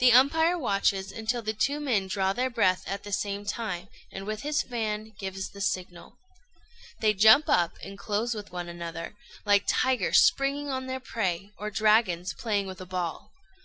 The 0.00 0.10
umpire 0.10 0.58
watches 0.58 1.12
until 1.12 1.42
the 1.42 1.52
two 1.52 1.78
men 1.78 2.08
draw 2.08 2.32
their 2.32 2.50
breath 2.50 2.82
at 2.88 3.04
the 3.04 3.12
same 3.12 3.44
time, 3.44 3.86
and 4.10 4.26
with 4.26 4.42
his 4.42 4.62
fan 4.62 5.12
gives 5.16 5.50
the 5.50 5.60
signal. 5.60 6.18
They 6.98 7.14
jump 7.14 7.48
up 7.48 7.78
and 7.80 7.96
close 7.96 8.34
with 8.34 8.50
one 8.50 8.68
another, 8.68 9.14
like 9.46 9.66
tigers 9.68 10.18
springing 10.24 10.70
on 10.70 10.88
their 10.88 10.98
prey, 10.98 11.52
or 11.56 11.70
dragons 11.70 12.34
playing 12.34 12.66
with 12.66 12.80
a 12.80 12.84
ball. 12.84 13.30